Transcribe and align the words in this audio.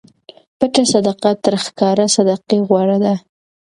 پټه 0.57 0.83
صدقه 0.91 1.31
تر 1.43 1.53
ښکاره 1.65 2.05
صدقې 2.15 2.57
غوره 2.67 2.97
ده. 3.03 3.13